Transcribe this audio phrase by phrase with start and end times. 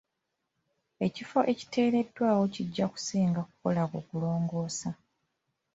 [1.05, 4.89] Ekifo ekiteereddwawo kijja kusinga kukola kukulongoosa.